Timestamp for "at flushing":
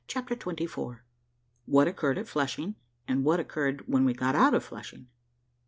2.17-2.73